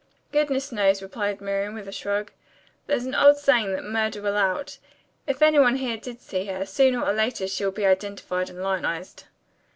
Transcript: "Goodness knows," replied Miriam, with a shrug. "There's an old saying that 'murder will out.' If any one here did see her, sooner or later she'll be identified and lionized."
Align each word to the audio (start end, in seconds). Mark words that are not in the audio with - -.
"Goodness 0.31 0.71
knows," 0.71 1.03
replied 1.03 1.41
Miriam, 1.41 1.75
with 1.75 1.87
a 1.87 1.91
shrug. 1.91 2.31
"There's 2.87 3.05
an 3.05 3.13
old 3.13 3.37
saying 3.37 3.73
that 3.73 3.83
'murder 3.83 4.19
will 4.23 4.35
out.' 4.35 4.79
If 5.27 5.43
any 5.43 5.59
one 5.59 5.75
here 5.75 5.95
did 5.97 6.19
see 6.21 6.47
her, 6.47 6.65
sooner 6.65 7.03
or 7.05 7.13
later 7.13 7.47
she'll 7.47 7.69
be 7.69 7.85
identified 7.85 8.49
and 8.49 8.63
lionized." 8.63 9.25